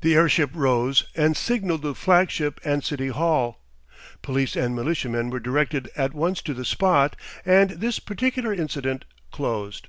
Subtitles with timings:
[0.00, 3.60] The airship rose and signalled the flagship and City Hall,
[4.20, 7.14] police and militiamen were directed at once to the spot,
[7.46, 9.86] and this particular incident closed.